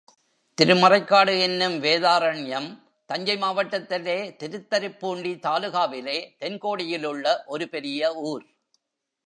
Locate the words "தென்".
6.37-6.57